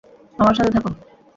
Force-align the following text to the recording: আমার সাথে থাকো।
আমার 0.39 0.55
সাথে 0.55 0.71
থাকো। 0.71 0.89